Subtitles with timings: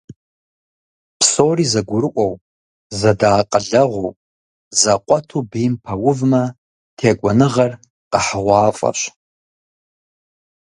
[1.19, 2.33] Псори зэгурыӀуэу,
[2.99, 4.17] зэдэакъылэгъуу,
[4.79, 6.41] зэкъуэту бийм пэувмэ,
[6.97, 7.71] текӀуэныгъэр
[8.11, 8.99] къэхьыгъуафӀэщ.